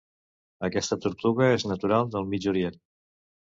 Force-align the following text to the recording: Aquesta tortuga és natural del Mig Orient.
Aquesta 0.67 0.97
tortuga 1.03 1.51
és 1.59 1.67
natural 1.75 2.13
del 2.17 2.29
Mig 2.35 2.51
Orient. 2.57 2.85